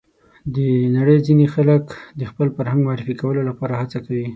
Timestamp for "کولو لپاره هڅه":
3.21-3.97